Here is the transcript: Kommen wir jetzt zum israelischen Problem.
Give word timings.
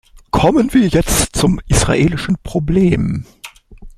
Kommen 0.31 0.73
wir 0.73 0.87
jetzt 0.87 1.35
zum 1.35 1.61
israelischen 1.67 2.35
Problem. 2.41 3.23